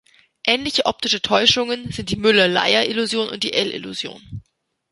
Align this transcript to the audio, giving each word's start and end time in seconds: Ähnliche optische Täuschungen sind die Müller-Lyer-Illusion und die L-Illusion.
Ähnliche 0.47 0.87
optische 0.87 1.21
Täuschungen 1.21 1.91
sind 1.91 2.09
die 2.09 2.15
Müller-Lyer-Illusion 2.15 3.29
und 3.29 3.43
die 3.43 3.53
L-Illusion. 3.53 4.41